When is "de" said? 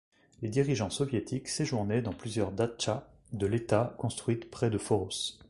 3.33-3.45, 4.71-4.79